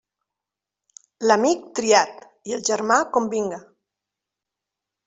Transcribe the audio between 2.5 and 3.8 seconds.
i el germà com vinga.